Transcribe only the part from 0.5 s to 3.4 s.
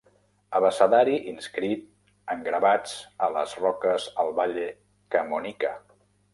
Abecedari inscrit en gravats a